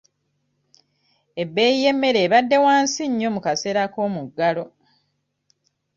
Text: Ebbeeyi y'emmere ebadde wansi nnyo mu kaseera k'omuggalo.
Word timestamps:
Ebbeeyi 1.41 1.77
y'emmere 1.83 2.19
ebadde 2.25 2.57
wansi 2.65 3.03
nnyo 3.07 3.29
mu 3.35 3.39
kaseera 3.45 3.83
k'omuggalo. 3.93 4.65